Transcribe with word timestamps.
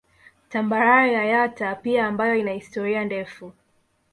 Tambarare 0.49 1.13
ya 1.13 1.23
Yatta 1.25 1.75
pia 1.75 2.05
ambayo 2.07 2.35
ina 2.35 2.51
historia 2.51 3.05
ndefu 3.05 3.53